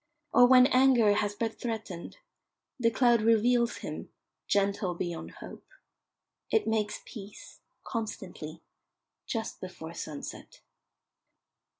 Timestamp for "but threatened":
1.39-2.17